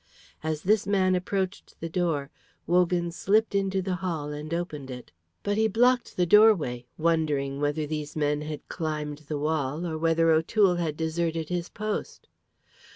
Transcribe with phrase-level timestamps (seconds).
[0.41, 2.31] As this man approached the door,
[2.65, 5.11] Wogan slipped into the hall and opened it.
[5.43, 10.31] But he blocked the doorway, wondering whether these men had climbed the wall or whether
[10.31, 12.27] O'Toole had deserted his post.